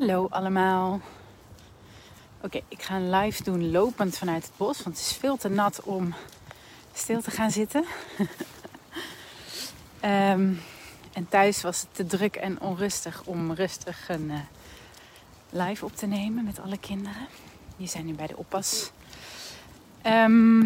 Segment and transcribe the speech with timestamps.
[0.00, 1.00] Hallo allemaal.
[2.40, 5.48] Oké, ik ga een live doen lopend vanuit het bos, want het is veel te
[5.48, 6.14] nat om
[6.92, 7.84] stil te gaan zitten.
[10.00, 10.52] Ehm,
[11.12, 14.38] en thuis was het te druk en onrustig om rustig een uh,
[15.50, 17.26] live op te nemen met alle kinderen.
[17.76, 18.90] Die zijn nu bij de oppas.
[20.02, 20.60] Ehm,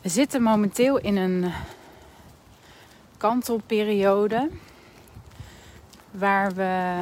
[0.00, 1.52] we zitten momenteel in een
[3.16, 4.50] kantelperiode
[6.18, 7.00] waar we,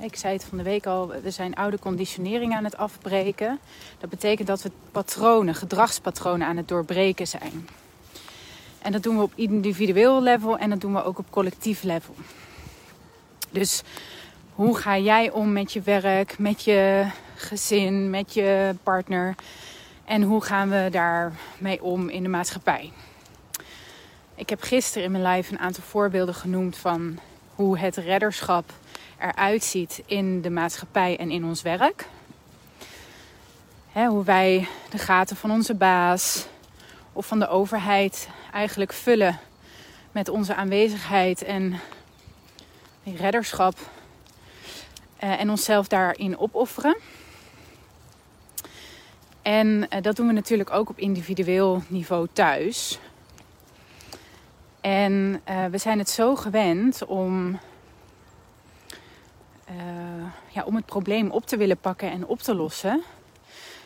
[0.00, 3.58] ik zei het van de week al, we zijn oude conditionering aan het afbreken.
[3.98, 7.68] Dat betekent dat we patronen, gedragspatronen aan het doorbreken zijn.
[8.82, 12.14] En dat doen we op individueel level en dat doen we ook op collectief level.
[13.50, 13.82] Dus
[14.54, 19.34] hoe ga jij om met je werk, met je gezin, met je partner?
[20.04, 22.92] En hoe gaan we daarmee om in de maatschappij?
[24.34, 27.18] Ik heb gisteren in mijn live een aantal voorbeelden genoemd van
[27.60, 28.72] hoe het redderschap
[29.18, 32.06] eruit ziet in de maatschappij en in ons werk.
[33.92, 36.46] hoe wij de gaten van onze baas
[37.12, 39.38] of van de overheid eigenlijk vullen
[40.12, 41.80] met onze aanwezigheid en
[43.04, 43.78] redderschap.
[43.78, 46.96] Uh, en onszelf daarin opofferen.
[49.42, 52.98] En uh, dat doen we natuurlijk ook op individueel niveau thuis.
[54.80, 57.58] En uh, we zijn het zo gewend om,
[59.70, 59.76] uh,
[60.48, 63.02] ja, om het probleem op te willen pakken en op te lossen,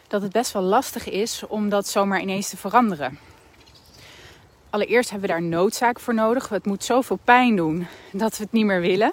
[0.09, 3.19] dat het best wel lastig is om dat zomaar ineens te veranderen.
[4.71, 6.49] Allereerst hebben we daar noodzaak voor nodig.
[6.49, 9.13] Het moet zoveel pijn doen dat we het niet meer willen.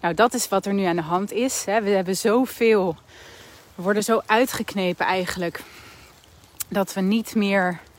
[0.00, 1.64] Nou, dat is wat er nu aan de hand is.
[1.64, 1.82] Hè.
[1.82, 2.96] We hebben zoveel,
[3.74, 5.62] we worden zo uitgeknepen eigenlijk,
[6.68, 7.93] dat we niet meer eh,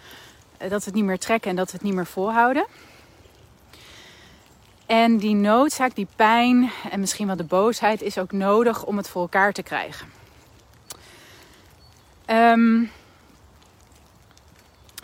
[0.58, 2.66] dat we het niet meer trekken en dat we het niet meer volhouden.
[4.86, 9.10] En die noodzaak, die pijn en misschien wel de boosheid is ook nodig om het
[9.10, 10.08] voor elkaar te krijgen.
[12.28, 12.92] Um,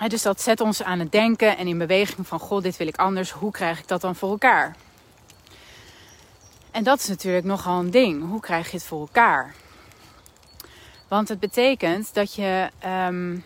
[0.08, 2.97] dus dat zet ons aan het denken en in beweging van: God, dit wil ik
[2.97, 3.31] anders.
[3.31, 4.76] Hoe krijg ik dat dan voor elkaar?
[6.72, 8.30] En dat is natuurlijk nogal een ding.
[8.30, 9.56] Hoe krijg je het voor elkaar?
[11.08, 13.44] Want het betekent dat je um,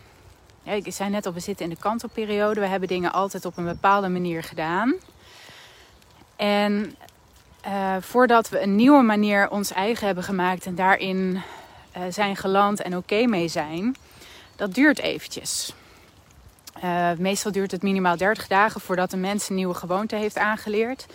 [0.66, 2.60] ik zei net al, we zitten in de kantelperiode.
[2.60, 4.94] We hebben dingen altijd op een bepaalde manier gedaan.
[6.36, 6.96] En
[7.68, 11.42] uh, voordat we een nieuwe manier ons eigen hebben gemaakt en daarin
[11.98, 13.96] uh, zijn geland en oké mee zijn,
[14.56, 15.74] dat duurt eventjes.
[16.84, 21.06] Uh, meestal duurt het minimaal 30 dagen voordat een mens een nieuwe gewoonte heeft aangeleerd.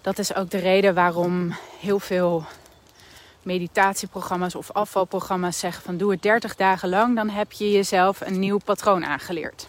[0.00, 2.44] Dat is ook de reden waarom heel veel
[3.44, 8.38] meditatieprogramma's of afvalprogramma's zeggen van doe het 30 dagen lang, dan heb je jezelf een
[8.38, 9.66] nieuw patroon aangeleerd.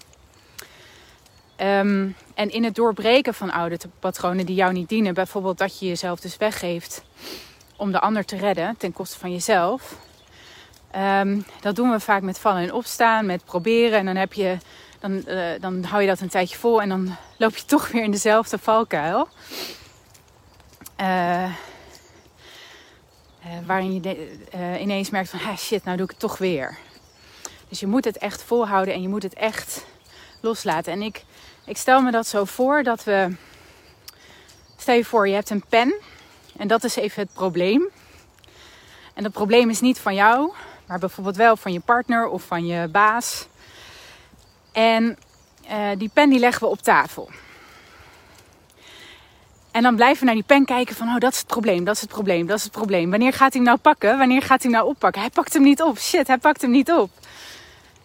[1.61, 5.85] Um, en in het doorbreken van oude patronen die jou niet dienen, bijvoorbeeld dat je
[5.85, 7.03] jezelf dus weggeeft
[7.75, 9.95] om de ander te redden ten koste van jezelf.
[10.95, 13.99] Um, dat doen we vaak met vallen en opstaan, met proberen.
[13.99, 14.57] En dan, heb je,
[14.99, 18.03] dan, uh, dan hou je dat een tijdje vol en dan loop je toch weer
[18.03, 19.27] in dezelfde valkuil.
[21.01, 21.53] Uh,
[23.45, 26.77] uh, waarin je de, uh, ineens merkt van, shit, nou doe ik het toch weer.
[27.69, 29.85] Dus je moet het echt volhouden en je moet het echt
[30.41, 30.93] loslaten.
[30.93, 31.23] En ik,
[31.65, 33.35] ik stel me dat zo voor dat we.
[34.77, 35.95] Stel je voor, je hebt een pen.
[36.57, 37.89] En dat is even het probleem.
[39.13, 40.53] En dat probleem is niet van jou,
[40.87, 43.47] maar bijvoorbeeld wel van je partner of van je baas.
[44.71, 45.17] En
[45.69, 47.29] uh, die pen die leggen we op tafel.
[49.75, 51.95] En dan blijven we naar die pen kijken van, oh, dat is het probleem, dat
[51.95, 53.09] is het probleem, dat is het probleem.
[53.09, 54.17] Wanneer gaat hij nou pakken?
[54.17, 55.21] Wanneer gaat hij nou oppakken?
[55.21, 55.99] Hij pakt hem niet op.
[55.99, 57.09] Shit, hij pakt hem niet op.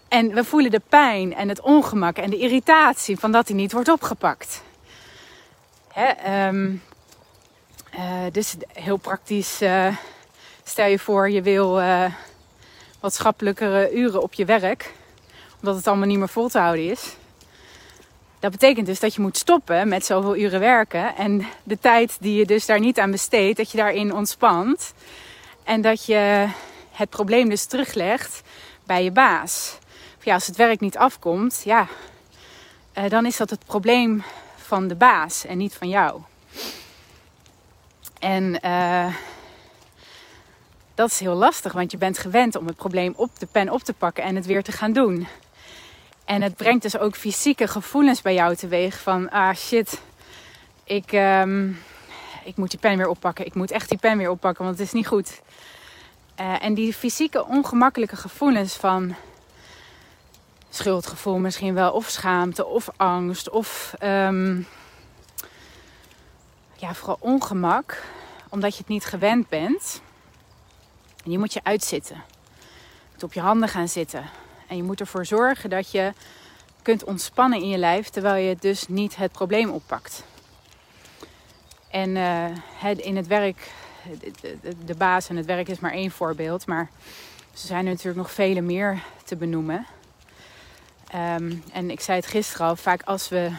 [0.09, 3.73] En we voelen de pijn en het ongemak en de irritatie van dat hij niet
[3.73, 4.63] wordt opgepakt.
[5.93, 6.83] Hè, um,
[7.95, 8.01] uh,
[8.33, 9.97] dus heel praktisch, uh,
[10.65, 12.05] stel je voor je wil uh,
[13.01, 14.93] wat schappelijkere uren op je werk,
[15.61, 17.17] omdat het allemaal niet meer vol te houden is.
[18.41, 21.17] Dat betekent dus dat je moet stoppen met zoveel uren werken.
[21.17, 24.95] En de tijd die je dus daar niet aan besteedt, dat je daarin ontspant.
[25.65, 26.48] En dat je
[26.91, 28.42] het probleem dus teruglegt
[28.84, 29.78] bij je baas.
[30.22, 31.87] Ja, als het werk niet afkomt, ja,
[32.98, 34.22] uh, dan is dat het probleem
[34.57, 36.21] van de baas en niet van jou.
[38.19, 39.15] En uh,
[40.95, 43.83] dat is heel lastig, want je bent gewend om het probleem op de pen op
[43.83, 45.27] te pakken en het weer te gaan doen.
[46.30, 50.00] En het brengt dus ook fysieke gevoelens bij jou teweeg van ah shit,
[50.84, 51.78] ik, um,
[52.44, 53.47] ik moet die pen weer oppakken.
[53.47, 55.41] Ik moet echt die pen weer oppakken, want het is niet goed.
[56.41, 59.15] Uh, en die fysieke ongemakkelijke gevoelens van
[60.68, 64.66] schuldgevoel misschien wel, of schaamte, of angst, of um,
[66.77, 68.03] ja, vooral ongemak,
[68.48, 70.03] omdat je het niet gewend bent.
[71.24, 72.16] En je moet je uitzitten.
[72.16, 74.24] Je moet op je handen gaan zitten.
[74.71, 76.13] En je moet ervoor zorgen dat je
[76.83, 80.25] kunt ontspannen in je lijf, terwijl je dus niet het probleem oppakt.
[81.91, 83.72] En uh, in het werk,
[84.84, 86.91] de, baas en het werk is maar één voorbeeld, maar
[87.53, 89.87] er zijn er natuurlijk nog vele meer te benoemen.
[91.15, 93.51] Um, en ik zei het gisteren al, vaak als we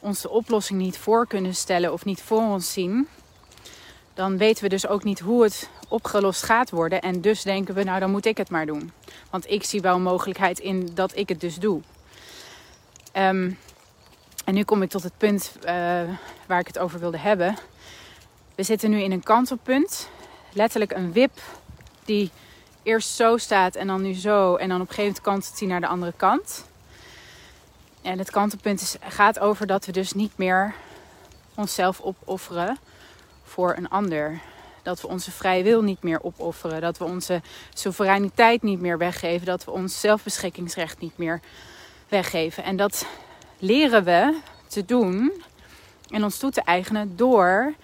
[0.00, 3.08] ons de oplossing niet voor kunnen stellen of niet voor ons zien,
[4.14, 7.00] dan weten we dus ook niet hoe het opgelost gaat worden.
[7.00, 8.92] En dus denken we, nou dan moet ik het maar doen.
[9.30, 11.80] Want ik zie wel mogelijkheid in dat ik het dus doe.
[13.16, 13.58] Um,
[14.44, 15.64] en nu kom ik tot het punt uh,
[16.46, 17.56] waar ik het over wilde hebben.
[18.54, 20.08] We zitten nu in een kantelpunt.
[20.52, 21.40] Letterlijk een wip
[22.04, 22.30] die
[22.82, 24.56] eerst zo staat en dan nu zo.
[24.56, 26.64] En dan op een gegeven moment kantelt hij naar de andere kant.
[28.02, 30.74] En het kantelpunt is, gaat over dat we dus niet meer
[31.54, 32.78] onszelf opofferen
[33.54, 34.40] voor een ander.
[34.82, 36.80] Dat we onze vrije wil niet meer opofferen.
[36.80, 37.40] Dat we onze
[37.74, 39.46] soevereiniteit niet meer weggeven.
[39.46, 41.40] Dat we ons zelfbeschikkingsrecht niet meer
[42.08, 42.64] weggeven.
[42.64, 43.06] En dat
[43.58, 45.42] leren we te doen
[46.10, 47.74] en ons toe te eigenen door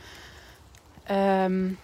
[1.10, 1.78] um,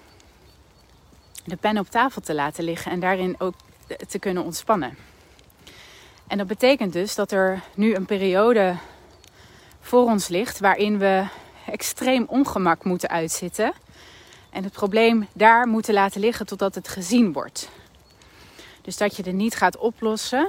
[1.44, 3.54] de pen op tafel te laten liggen en daarin ook
[4.08, 4.98] te kunnen ontspannen.
[6.26, 8.76] En dat betekent dus dat er nu een periode
[9.80, 11.24] voor ons ligt waarin we
[11.70, 13.72] extreem ongemak moeten uitzitten.
[14.50, 17.68] En het probleem daar moeten laten liggen totdat het gezien wordt.
[18.82, 20.48] Dus dat je er niet gaat oplossen.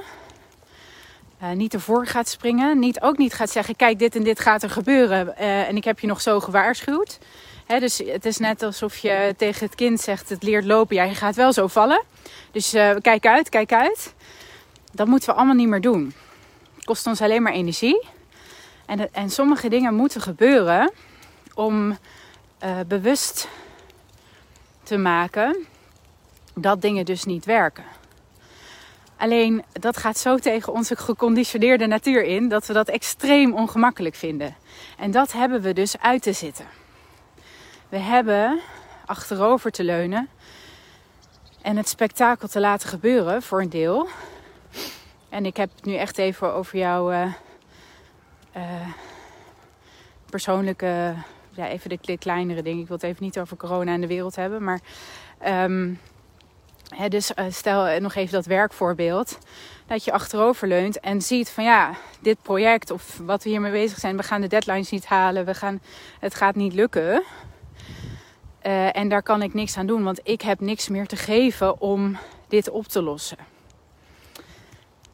[1.44, 2.80] Uh, niet ervoor gaat springen.
[2.80, 5.28] Niet, ook niet gaat zeggen: kijk, dit en dit gaat er gebeuren.
[5.40, 7.20] Uh, en ik heb je nog zo gewaarschuwd.
[7.66, 10.96] Hè, dus het is net alsof je tegen het kind zegt: het leert lopen.
[10.96, 12.04] Ja, je gaat wel zo vallen.
[12.52, 14.14] Dus uh, kijk uit, kijk uit.
[14.92, 16.14] Dat moeten we allemaal niet meer doen.
[16.76, 18.08] Het kost ons alleen maar energie.
[18.88, 20.92] En, en sommige dingen moeten gebeuren
[21.54, 21.98] om
[22.88, 23.48] bewust
[24.84, 25.66] te maken
[26.54, 27.84] dat dingen dus niet werken.
[29.18, 34.56] Alleen dat gaat zo tegen onze geconditioneerde natuur in dat we dat extreem ongemakkelijk vinden.
[34.98, 36.66] En dat hebben we dus uit te zitten.
[37.90, 38.60] We hebben
[39.06, 40.30] achterover te leunen
[41.62, 44.08] en het spektakel te laten gebeuren voor een deel.
[45.30, 47.34] En ik heb het nu echt even over jouw
[48.58, 48.88] uh,
[50.30, 51.14] persoonlijke,
[51.50, 52.82] ja, even de kleinere dingen.
[52.82, 54.80] Ik wil het even niet over corona en de wereld hebben, maar
[55.46, 56.00] um,
[57.10, 59.38] dus uh, stel uh, nog even dat werkvoorbeeld.
[59.86, 63.98] Dat je achterover leunt en ziet van ja, dit project of wat we hiermee bezig
[64.00, 65.82] zijn, we gaan de deadlines niet halen, we gaan,
[66.20, 67.24] het gaat niet lukken.
[68.92, 72.18] En daar kan ik niks aan doen, want ik heb niks meer te geven om
[72.48, 73.38] dit op te lossen.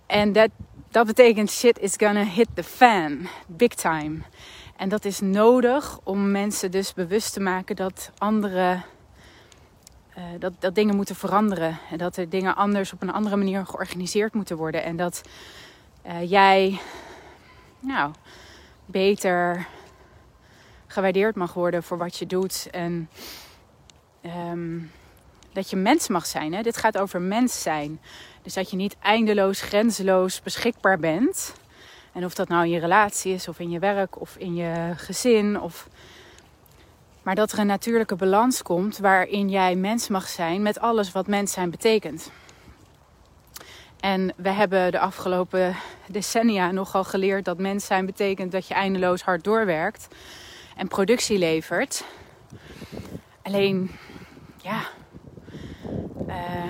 [0.05, 0.49] En dat,
[0.93, 4.17] dat betekent shit is gonna hit the fan, big time.
[4.75, 8.81] En dat is nodig om mensen dus bewust te maken dat andere
[10.17, 11.79] uh, dat, dat dingen moeten veranderen.
[11.91, 14.83] En dat er dingen anders op een andere manier georganiseerd moeten worden.
[14.83, 15.21] En dat
[16.05, 16.79] uh, jij
[17.79, 18.11] nou,
[18.85, 19.67] beter
[20.87, 22.67] gewaardeerd mag worden voor wat je doet.
[22.71, 23.09] En
[24.25, 24.91] um,
[25.53, 26.53] dat je mens mag zijn.
[26.53, 26.61] Hè?
[26.61, 27.99] Dit gaat over mens zijn.
[28.43, 31.53] Dus dat je niet eindeloos, grenzeloos beschikbaar bent.
[32.13, 34.93] En of dat nou in je relatie is, of in je werk, of in je
[34.95, 35.87] gezin, of
[37.23, 41.27] maar dat er een natuurlijke balans komt waarin jij mens mag zijn met alles wat
[41.27, 42.31] mens zijn betekent.
[43.99, 45.75] En we hebben de afgelopen
[46.07, 50.07] decennia nogal geleerd dat mens zijn betekent dat je eindeloos hard doorwerkt
[50.75, 52.03] en productie levert.
[53.41, 53.91] Alleen,
[54.61, 54.81] ja,
[56.27, 56.63] uh,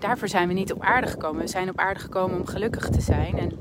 [0.00, 1.40] daarvoor zijn we niet op aarde gekomen.
[1.40, 3.58] We zijn op aarde gekomen om gelukkig te zijn en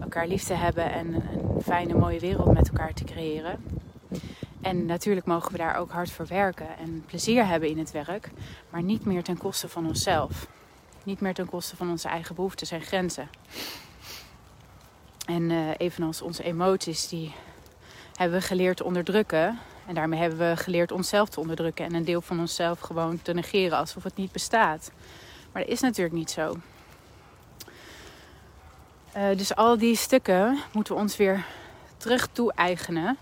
[0.00, 3.64] elkaar lief te hebben en een fijne, mooie wereld met elkaar te creëren.
[4.60, 8.30] En natuurlijk mogen we daar ook hard voor werken en plezier hebben in het werk,
[8.70, 10.48] maar niet meer ten koste van onszelf.
[11.02, 13.28] Niet meer ten koste van onze eigen behoeften en grenzen.
[15.26, 17.34] En uh, evenals onze emoties, die
[18.14, 19.58] hebben we geleerd te onderdrukken.
[19.86, 23.32] En daarmee hebben we geleerd onszelf te onderdrukken en een deel van onszelf gewoon te
[23.32, 24.90] negeren alsof het niet bestaat.
[25.56, 26.56] Maar dat is natuurlijk niet zo.
[29.16, 31.44] Uh, dus al die stukken moeten we ons weer
[31.96, 33.16] terug toe-eigenen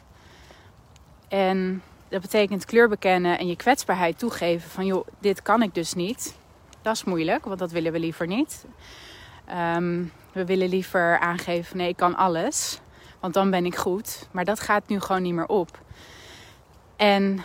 [1.28, 5.94] en dat betekent kleur bekennen en je kwetsbaarheid toegeven van joh, dit kan ik dus
[5.94, 6.36] niet.
[6.82, 8.64] Dat is moeilijk, want dat willen we liever niet.
[9.76, 12.80] Um, we willen liever aangeven nee, ik kan alles,
[13.20, 14.28] want dan ben ik goed.
[14.30, 15.78] Maar dat gaat nu gewoon niet meer op.
[16.96, 17.44] En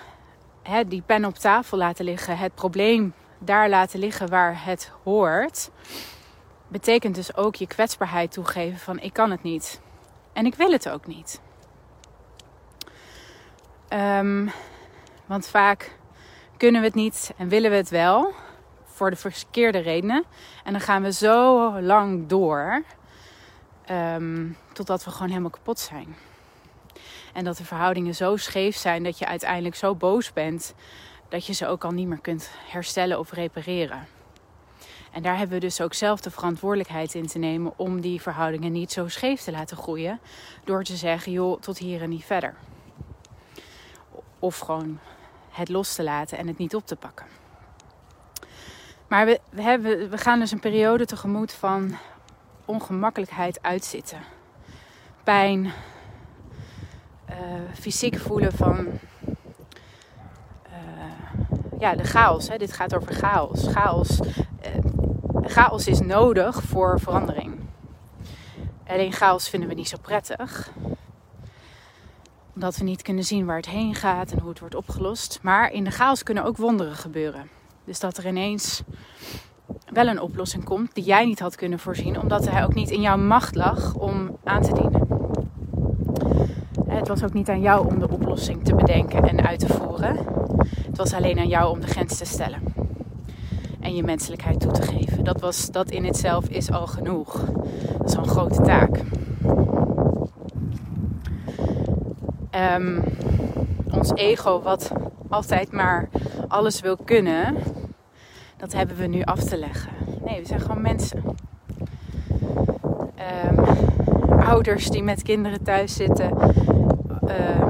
[0.87, 5.69] die pen op tafel laten liggen, het probleem daar laten liggen waar het hoort,
[6.67, 9.81] betekent dus ook je kwetsbaarheid toegeven van ik kan het niet.
[10.33, 11.41] En ik wil het ook niet.
[13.93, 14.51] Um,
[15.25, 15.97] Want vaak
[16.57, 18.33] kunnen we het niet en willen we het wel
[18.85, 20.23] voor de verkeerde redenen.
[20.63, 22.83] En dan gaan we zo lang door
[23.85, 26.15] ehm, totdat we gewoon helemaal kapot zijn.
[27.33, 30.73] En dat de verhoudingen zo scheef zijn dat je uiteindelijk zo boos bent
[31.29, 34.07] dat je ze ook al niet meer kunt herstellen of repareren.
[35.11, 38.71] En daar hebben we dus ook zelf de verantwoordelijkheid in te nemen om die verhoudingen
[38.71, 40.19] niet zo scheef te laten groeien.
[40.63, 42.55] Door te zeggen, joh, tot hier en niet verder.
[44.39, 44.99] Of gewoon
[45.49, 47.25] het los te laten en het niet op te pakken.
[49.07, 51.97] Maar we, hebben, we gaan dus een periode tegemoet van
[52.65, 54.19] ongemakkelijkheid uitzitten.
[55.23, 55.65] Pijn,
[57.29, 57.35] uh,
[57.73, 58.87] fysiek voelen van
[61.79, 62.49] ja, de chaos.
[62.49, 62.57] Hè.
[62.57, 63.67] Dit gaat over chaos.
[63.67, 64.31] Chaos, uh,
[65.41, 67.59] chaos is nodig voor verandering.
[68.87, 70.71] Alleen chaos vinden we niet zo prettig
[72.59, 75.39] omdat we niet kunnen zien waar het heen gaat en hoe het wordt opgelost.
[75.41, 77.49] Maar in de chaos kunnen ook wonderen gebeuren.
[77.85, 78.83] Dus dat er ineens
[79.89, 83.01] wel een oplossing komt die jij niet had kunnen voorzien, omdat hij ook niet in
[83.01, 85.07] jouw macht lag om aan te dienen.
[86.87, 90.38] Het was ook niet aan jou om de oplossing te bedenken en uit te voeren.
[90.99, 92.61] Was alleen aan jou om de grens te stellen.
[93.79, 95.23] En je menselijkheid toe te geven.
[95.23, 97.45] Dat, was, dat in itself is al genoeg.
[97.97, 99.01] Dat is al een grote taak.
[102.75, 103.03] Um,
[103.91, 104.91] ons ego, wat
[105.29, 106.09] altijd maar
[106.47, 107.55] alles wil kunnen,
[108.57, 109.91] dat hebben we nu af te leggen.
[110.25, 111.23] Nee, we zijn gewoon mensen.
[113.49, 116.37] Um, ouders die met kinderen thuis zitten
[117.23, 117.61] uh,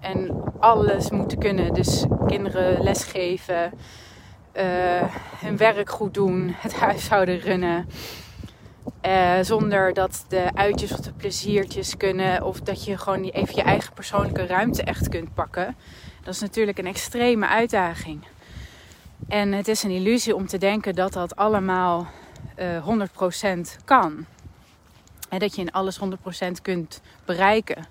[0.00, 1.74] en alles moeten kunnen.
[1.74, 3.72] Dus kinderen lesgeven,
[4.56, 7.88] uh, hun werk goed doen, het huishouden runnen.
[9.06, 12.42] Uh, zonder dat de uitjes of de pleziertjes kunnen.
[12.42, 15.76] Of dat je gewoon even je eigen persoonlijke ruimte echt kunt pakken.
[16.22, 18.24] Dat is natuurlijk een extreme uitdaging.
[19.28, 22.06] En het is een illusie om te denken dat dat allemaal
[22.58, 22.86] uh, eh,
[23.80, 24.26] 100% kan.
[25.28, 27.86] En dat je in alles 100% kunt bereiken.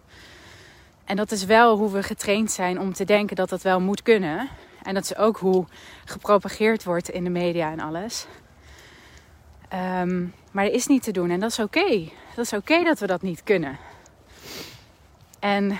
[1.10, 4.02] En dat is wel hoe we getraind zijn om te denken dat dat wel moet
[4.02, 4.50] kunnen.
[4.84, 5.66] En dat is ook hoe
[6.06, 8.26] gepropageerd wordt in de media en alles.
[9.74, 12.10] Um, maar dat is niet te doen en dat is oké.
[12.36, 13.78] Dat is oké dat we dat niet kunnen.
[15.40, 15.80] En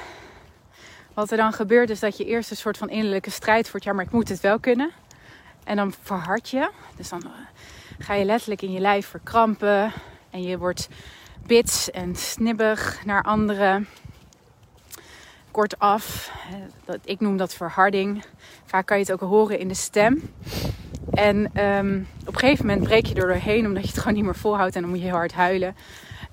[1.14, 3.84] wat er dan gebeurt is dat je eerst een soort van innerlijke strijd voert.
[3.84, 4.92] Ja, maar ik moet het wel kunnen.
[5.64, 6.70] En dan verhard je.
[6.96, 7.30] Dus dan eh,
[8.00, 9.94] ga je letterlijk in je lijf verkrampen.
[10.30, 10.88] En je wordt
[11.46, 13.88] bits en snibbig naar anderen.
[15.52, 16.32] Kortaf.
[17.04, 18.24] Ik noem dat verharding.
[18.66, 20.32] Vaak kan je het ook horen in de stem.
[21.12, 24.24] En um, op een gegeven moment breek je er doorheen omdat je het gewoon niet
[24.24, 25.76] meer volhoudt en dan moet je heel hard huilen.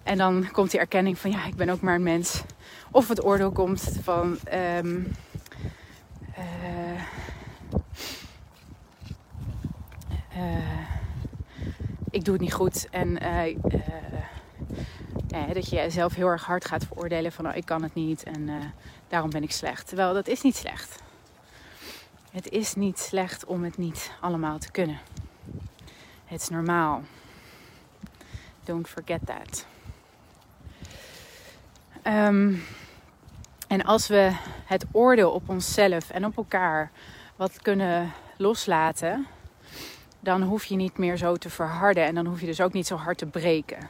[0.02, 2.42] En dan komt die erkenning van ja, ik ben ook maar een mens.
[2.90, 4.38] Of het oordeel komt van
[4.78, 5.12] um,
[6.38, 7.00] uh,
[10.36, 10.88] uh,
[12.10, 12.88] ik doe het niet goed.
[12.90, 13.56] En uh,
[15.54, 18.50] dat je jezelf heel erg hard gaat veroordelen van oh, ik kan het niet en
[19.08, 19.86] daarom ben ik slecht.
[19.86, 21.02] Terwijl dat is niet slecht.
[22.30, 24.98] Het is niet slecht om het niet allemaal te kunnen.
[26.24, 27.02] Het is normaal.
[28.64, 29.66] Don't forget that.
[32.02, 32.62] Um,
[33.68, 36.90] en als we het oordeel op onszelf en op elkaar
[37.36, 39.26] wat kunnen loslaten,
[40.20, 42.86] dan hoef je niet meer zo te verharden en dan hoef je dus ook niet
[42.86, 43.88] zo hard te breken.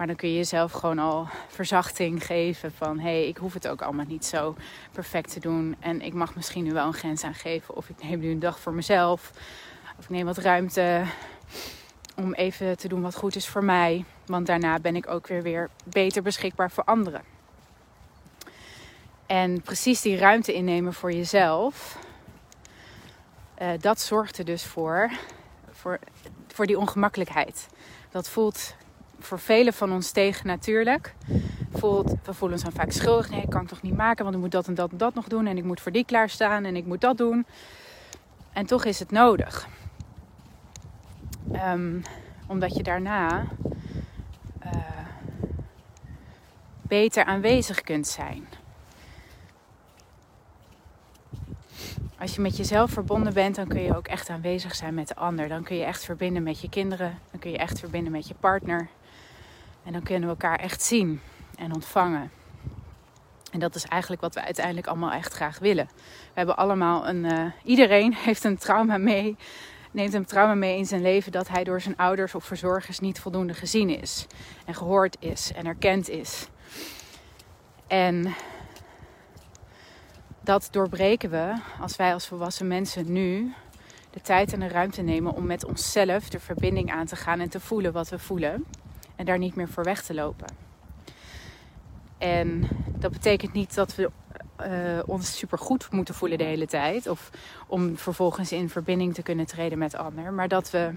[0.00, 3.68] Maar dan kun je jezelf gewoon al verzachting geven van hé, hey, ik hoef het
[3.68, 4.54] ook allemaal niet zo
[4.92, 5.76] perfect te doen.
[5.80, 7.76] En ik mag misschien nu wel een grens aangeven.
[7.76, 9.32] Of ik neem nu een dag voor mezelf.
[9.98, 11.04] Of ik neem wat ruimte
[12.16, 14.04] om even te doen wat goed is voor mij.
[14.26, 17.22] Want daarna ben ik ook weer, weer beter beschikbaar voor anderen.
[19.26, 21.98] En precies die ruimte innemen voor jezelf.
[23.62, 25.10] Uh, dat zorgt er dus voor,
[25.70, 25.98] voor,
[26.48, 27.68] voor die ongemakkelijkheid.
[28.10, 28.74] Dat voelt
[29.24, 31.14] voor velen van ons tegen natuurlijk.
[31.72, 33.30] Voelt, we voelen ons dan vaak schuldig.
[33.30, 35.14] Nee, ik kan het toch niet maken, want ik moet dat en dat en dat
[35.14, 35.46] nog doen.
[35.46, 37.46] En ik moet voor die klaarstaan en ik moet dat doen.
[38.52, 39.68] En toch is het nodig.
[41.52, 42.02] Um,
[42.46, 43.46] omdat je daarna
[44.64, 44.72] uh,
[46.82, 48.44] beter aanwezig kunt zijn.
[52.18, 55.16] Als je met jezelf verbonden bent, dan kun je ook echt aanwezig zijn met de
[55.16, 55.48] ander.
[55.48, 57.18] Dan kun je echt verbinden met je kinderen.
[57.30, 58.88] Dan kun je echt verbinden met je partner.
[59.90, 61.20] En dan kunnen we elkaar echt zien
[61.56, 62.30] en ontvangen.
[63.52, 65.88] En dat is eigenlijk wat we uiteindelijk allemaal echt graag willen.
[65.96, 67.24] We hebben allemaal een.
[67.24, 69.36] Uh, iedereen heeft een trauma mee.
[69.90, 73.20] Neemt een trauma mee in zijn leven dat hij door zijn ouders of verzorgers niet
[73.20, 74.26] voldoende gezien is.
[74.66, 76.48] En gehoord is en erkend is.
[77.86, 78.34] En
[80.40, 83.54] dat doorbreken we als wij als volwassen mensen nu
[84.10, 87.50] de tijd en de ruimte nemen om met onszelf de verbinding aan te gaan en
[87.50, 88.64] te voelen wat we voelen.
[89.20, 90.46] En daar niet meer voor weg te lopen.
[92.18, 94.10] En dat betekent niet dat we
[94.60, 97.06] uh, ons supergoed moeten voelen de hele tijd.
[97.06, 97.30] Of
[97.66, 100.32] om vervolgens in verbinding te kunnen treden met ander.
[100.32, 100.94] Maar dat we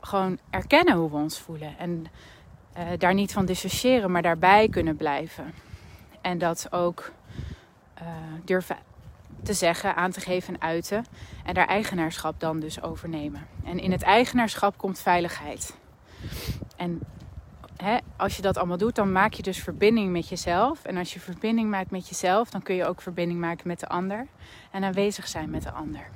[0.00, 1.78] gewoon erkennen hoe we ons voelen.
[1.78, 2.06] En
[2.78, 5.54] uh, daar niet van dissociëren, maar daarbij kunnen blijven.
[6.20, 7.12] En dat ook
[8.02, 8.06] uh,
[8.44, 8.76] durven
[9.42, 11.04] te zeggen, aan te geven en uiten.
[11.44, 13.46] En daar eigenaarschap dan dus overnemen.
[13.64, 15.76] En in het eigenaarschap komt veiligheid.
[16.76, 17.02] En
[18.16, 20.84] als je dat allemaal doet, dan maak je dus verbinding met jezelf.
[20.84, 23.88] En als je verbinding maakt met jezelf, dan kun je ook verbinding maken met de
[23.88, 24.26] ander.
[24.70, 26.08] En aanwezig zijn met de ander.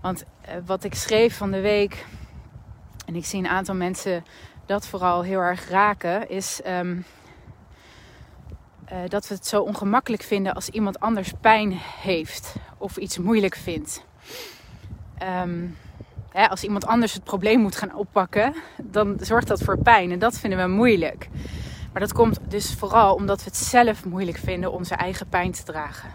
[0.00, 2.06] Want uh, wat ik schreef van de week,
[3.06, 4.24] en ik zie een aantal mensen
[4.66, 7.04] dat vooral heel erg raken, is um,
[8.92, 13.56] uh, dat we het zo ongemakkelijk vinden als iemand anders pijn heeft of iets moeilijk
[13.56, 14.04] vindt.
[15.42, 15.76] Um,
[16.30, 20.18] hè, als iemand anders het probleem moet gaan oppakken, dan zorgt dat voor pijn en
[20.18, 21.28] dat vinden we moeilijk.
[21.92, 25.62] Maar dat komt dus vooral omdat we het zelf moeilijk vinden onze eigen pijn te
[25.62, 26.10] dragen.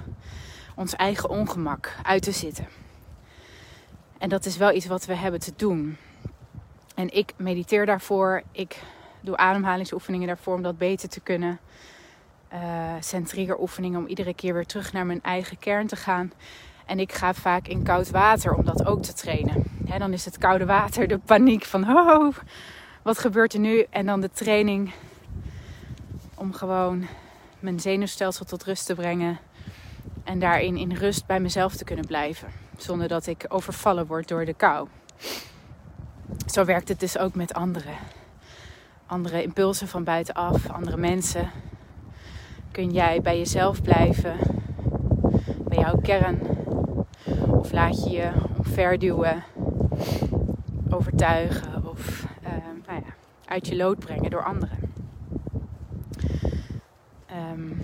[0.75, 2.67] Ons eigen ongemak uit te zitten.
[4.17, 5.97] En dat is wel iets wat we hebben te doen.
[6.95, 8.43] En ik mediteer daarvoor.
[8.51, 8.79] Ik
[9.21, 11.59] doe ademhalingsoefeningen daarvoor om dat beter te kunnen.
[12.53, 16.31] Uh, centriegeroefeningen om iedere keer weer terug naar mijn eigen kern te gaan.
[16.85, 19.63] En ik ga vaak in koud water om dat ook te trainen.
[19.97, 22.35] dan is het koude water de paniek van, oh,
[23.01, 23.85] wat gebeurt er nu?
[23.89, 24.91] En dan de training
[26.35, 27.07] om gewoon
[27.59, 29.39] mijn zenuwstelsel tot rust te brengen.
[30.23, 32.47] En daarin in rust bij mezelf te kunnen blijven.
[32.77, 34.87] Zonder dat ik overvallen word door de kou.
[36.45, 37.95] Zo werkt het dus ook met anderen.
[39.05, 41.51] Andere impulsen van buitenaf, andere mensen.
[42.71, 44.33] Kun jij bij jezelf blijven,
[45.67, 46.39] bij jouw kern.
[47.47, 49.43] Of laat je je omverduwen,
[50.89, 52.49] overtuigen of uh,
[52.87, 53.13] nou ja,
[53.45, 54.77] uit je lood brengen door anderen.
[57.51, 57.81] Um,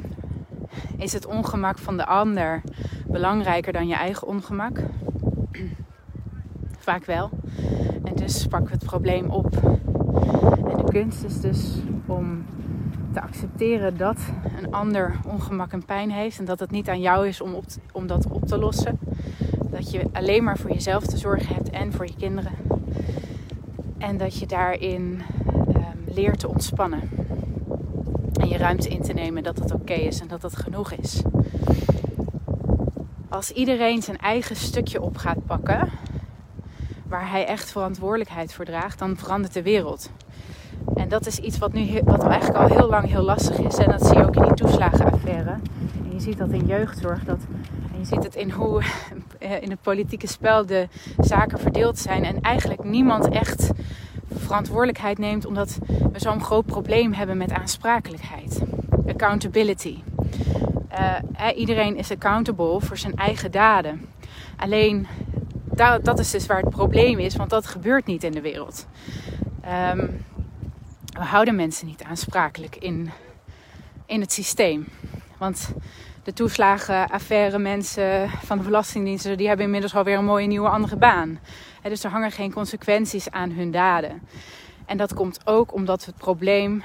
[0.98, 2.62] is het ongemak van de ander
[3.08, 4.80] belangrijker dan je eigen ongemak?
[6.88, 7.30] Vaak wel.
[8.04, 9.56] En dus pakken we het probleem op.
[10.70, 12.46] En de kunst is dus om
[13.18, 14.18] te accepteren dat
[14.58, 16.40] een ander ongemak en pijn heeft.
[16.40, 17.60] En dat het niet aan jou is om,
[17.92, 19.00] om dat op te lossen.
[19.64, 22.52] Dat je alleen maar voor jezelf te zorgen hebt en voor je kinderen.
[23.98, 25.22] En dat je daarin
[25.68, 27.10] um, leert te ontspannen.
[28.40, 31.22] En je ruimte in te nemen dat het oké is en dat het genoeg is.
[33.30, 35.90] Als iedereen zijn eigen stukje op gaat pakken,
[37.08, 40.10] waar hij echt verantwoordelijkheid voor draagt, dan verandert de wereld.
[40.98, 43.78] En dat is iets wat nu wat eigenlijk al heel lang heel lastig is.
[43.78, 45.50] En dat zie je ook in die toeslagenaffaire.
[46.04, 47.24] En je ziet dat in jeugdzorg.
[47.24, 47.40] Dat,
[47.94, 48.84] en je ziet het in hoe
[49.62, 52.24] in het politieke spel de zaken verdeeld zijn.
[52.24, 53.72] En eigenlijk niemand echt
[54.34, 55.78] verantwoordelijkheid neemt omdat
[56.12, 58.62] we zo'n groot probleem hebben met aansprakelijkheid.
[59.08, 59.98] Accountability.
[60.92, 61.16] Uh,
[61.56, 64.06] iedereen is accountable voor zijn eigen daden.
[64.58, 65.08] Alleen
[65.64, 68.88] dat, dat is dus waar het probleem is, want dat gebeurt niet in de wereld.
[69.94, 70.26] Um,
[71.18, 73.12] we houden mensen niet aansprakelijk in,
[74.06, 74.88] in het systeem.
[75.38, 75.74] Want
[76.24, 81.40] de toeslagenaffaire mensen van de belastingdiensten, die hebben inmiddels alweer een mooie nieuwe andere baan.
[81.82, 84.22] dus er hangen geen consequenties aan hun daden.
[84.86, 86.84] En dat komt ook omdat we het probleem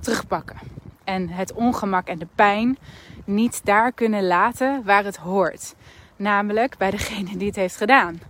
[0.00, 0.58] terugpakken.
[1.04, 2.78] En het ongemak en de pijn
[3.24, 5.74] niet daar kunnen laten waar het hoort.
[6.16, 8.20] Namelijk bij degene die het heeft gedaan.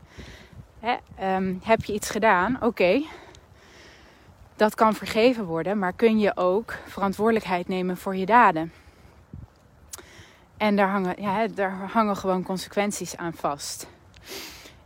[1.22, 2.62] um, heb je iets gedaan?
[2.62, 3.03] Oké,
[4.60, 8.72] dat kan vergeven worden, maar kun je ook verantwoordelijkheid nemen voor je daden.
[10.56, 13.88] En daar hangen, ja, daar hangen gewoon consequenties aan vast.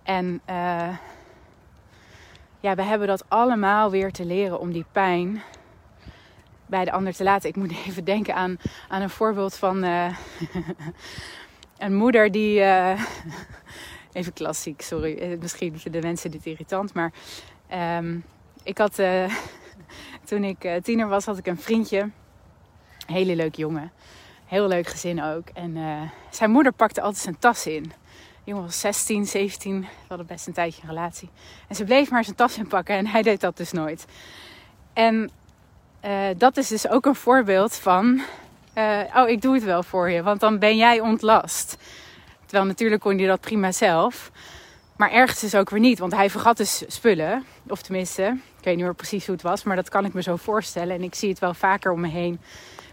[0.03, 0.97] En uh,
[2.61, 5.43] ja, we hebben dat allemaal weer te leren om die pijn
[6.67, 7.49] bij de ander te laten.
[7.49, 8.57] Ik moet even denken aan,
[8.89, 10.19] aan een voorbeeld van uh,
[11.79, 12.61] een moeder die.
[12.61, 13.01] Uh,
[14.13, 15.39] even klassiek, sorry.
[15.41, 17.13] Misschien vinden de mensen dit irritant, maar
[17.99, 18.25] um,
[18.63, 18.99] ik had
[20.25, 22.11] toen ik uh, tiener was, had ik een vriendje.
[23.07, 23.93] Hele leuk jongen.
[24.45, 25.49] Heel leuk gezin ook.
[25.49, 27.83] En uh, zijn moeder pakte altijd zijn tas in.
[27.83, 29.81] De jongen was 16, 17.
[29.81, 31.31] We hadden best een tijdje een relatie.
[31.69, 34.05] En ze bleef maar zijn tas inpakken en hij deed dat dus nooit.
[34.93, 35.31] En
[36.05, 38.21] uh, dat is dus ook een voorbeeld van...
[39.15, 41.77] oh, ik doe het wel voor je, want dan ben jij ontlast.
[42.45, 44.31] Terwijl natuurlijk kon hij dat prima zelf.
[44.97, 47.45] Maar ergens is ook weer niet, want hij vergat dus spullen.
[47.69, 50.23] Of tenminste, ik weet niet meer precies hoe het was, maar dat kan ik me
[50.23, 50.97] zo voorstellen.
[50.97, 52.41] En ik zie het wel vaker om me heen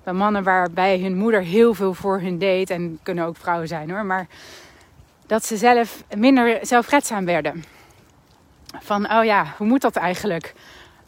[0.04, 2.70] Bij mannen waarbij hun moeder heel veel voor hun deed.
[2.70, 4.06] En kunnen ook vrouwen zijn hoor.
[4.06, 4.28] Maar
[5.28, 7.64] dat ze zelf minder zelfredzaam werden.
[8.80, 10.54] Van, oh ja, hoe moet dat eigenlijk?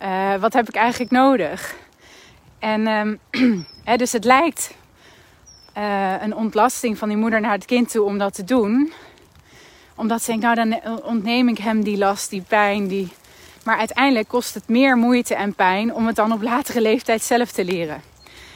[0.01, 1.75] Uh, wat heb ik eigenlijk nodig?
[2.59, 3.19] En um,
[3.97, 4.73] dus het lijkt
[5.77, 8.93] uh, een ontlasting van die moeder naar het kind toe om dat te doen.
[9.95, 12.87] Omdat ze denkt, nou dan ontneem ik hem die last, die pijn.
[12.87, 13.11] Die...
[13.63, 17.51] Maar uiteindelijk kost het meer moeite en pijn om het dan op latere leeftijd zelf
[17.51, 18.01] te leren.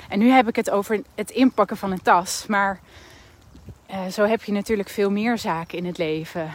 [0.09, 2.45] En nu heb ik het over het inpakken van een tas.
[2.47, 2.79] Maar
[3.91, 6.53] uh, zo heb je natuurlijk veel meer zaken in het leven.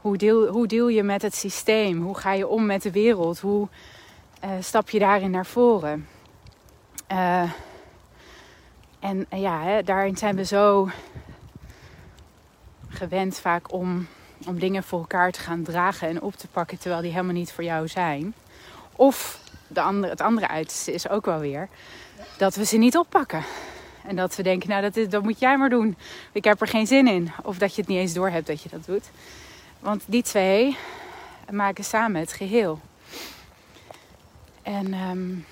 [0.00, 2.02] Hoe deel, hoe deel je met het systeem?
[2.02, 3.40] Hoe ga je om met de wereld?
[3.40, 3.68] Hoe
[4.44, 6.08] uh, stap je daarin naar voren?
[7.12, 7.50] Uh,
[9.00, 10.88] en ja, hè, daarin zijn we zo
[12.88, 14.06] gewend vaak om,
[14.46, 17.52] om dingen voor elkaar te gaan dragen en op te pakken terwijl die helemaal niet
[17.52, 18.34] voor jou zijn.
[18.92, 21.68] Of de andere, het andere uiterste is ook wel weer
[22.38, 23.44] dat we ze niet oppakken.
[24.06, 25.96] En dat we denken, nou dat, is, dat moet jij maar doen.
[26.32, 27.30] Ik heb er geen zin in.
[27.42, 29.10] Of dat je het niet eens door hebt dat je dat doet.
[29.78, 30.76] Want die twee
[31.50, 32.80] maken samen het geheel.
[34.62, 35.46] En um,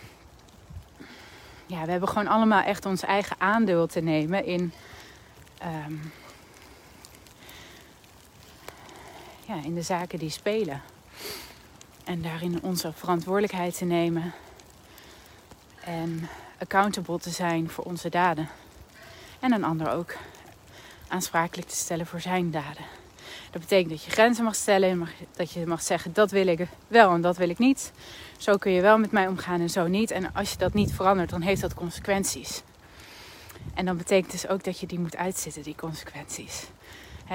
[1.66, 4.72] ja, we hebben gewoon allemaal echt ons eigen aandeel te nemen in,
[5.62, 6.12] um,
[9.50, 10.82] ja, in de zaken die spelen.
[12.04, 14.32] En daarin onze verantwoordelijkheid te nemen.
[15.84, 18.48] En accountable te zijn voor onze daden.
[19.40, 20.14] En een ander ook
[21.08, 22.84] aansprakelijk te stellen voor zijn daden.
[23.50, 25.08] Dat betekent dat je grenzen mag stellen.
[25.36, 27.92] Dat je mag zeggen dat wil ik wel en dat wil ik niet.
[28.38, 30.10] Zo kun je wel met mij omgaan en zo niet.
[30.10, 32.62] En als je dat niet verandert, dan heeft dat consequenties.
[33.74, 36.66] En dan betekent dus ook dat je die moet uitzitten, die consequenties.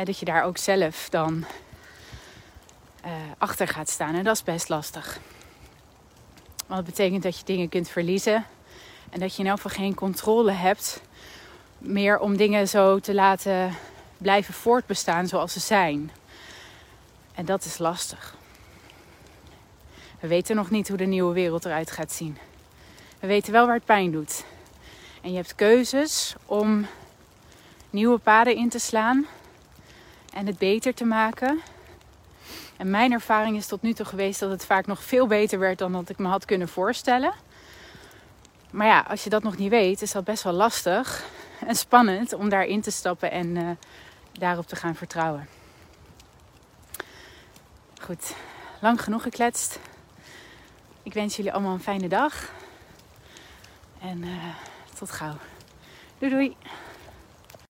[0.04, 1.46] dat je daar ook zelf dan
[3.06, 4.16] uh, achter gaat staan.
[4.16, 5.20] En dat is best lastig.
[6.68, 8.46] Want het betekent dat je dingen kunt verliezen.
[9.10, 11.02] En dat je in elk geval geen controle hebt
[11.78, 13.76] meer om dingen zo te laten
[14.18, 16.12] blijven voortbestaan zoals ze zijn.
[17.34, 18.36] En dat is lastig.
[20.20, 22.38] We weten nog niet hoe de nieuwe wereld eruit gaat zien.
[23.20, 24.46] We weten wel waar het pijn doet.
[25.22, 26.86] En je hebt keuzes om
[27.90, 29.26] nieuwe paden in te slaan
[30.34, 31.62] en het beter te maken.
[32.78, 35.78] En mijn ervaring is tot nu toe geweest dat het vaak nog veel beter werd
[35.78, 37.34] dan dat ik me had kunnen voorstellen.
[38.72, 41.26] Maar ja, als je dat nog niet weet, is dat best wel lastig
[41.66, 43.70] en spannend om daarin te stappen en uh,
[44.32, 45.48] daarop te gaan vertrouwen.
[48.02, 48.36] Goed,
[48.82, 49.80] lang genoeg gekletst.
[51.04, 52.52] Ik wens jullie allemaal een fijne dag.
[54.02, 54.56] En uh,
[54.98, 55.38] tot gauw.
[56.18, 56.56] Doei doei.